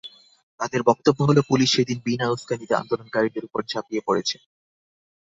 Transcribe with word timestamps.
তাঁদের 0.59 0.81
বক্তব্য 0.89 1.19
হলো 1.29 1.41
পুলিশ 1.49 1.69
সেদিন 1.75 1.97
বিনা 2.05 2.25
উসকানিতে 2.29 2.73
আন্দোলনকারীদের 2.75 3.43
ওপর 3.47 3.61
ঝাঁপিয়ে 3.71 4.05
পড়েছে। 4.07 4.35